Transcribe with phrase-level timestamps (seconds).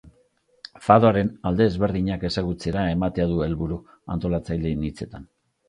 [0.85, 3.81] Fadoaren alde ezberdinak ezagutzera ematea du helburu,
[4.17, 5.33] antolatzaileen hitzetan.